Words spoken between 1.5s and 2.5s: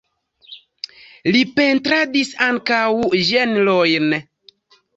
pentradis